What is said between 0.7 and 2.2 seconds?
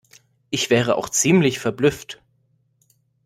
wäre auch ziemlich verblüfft.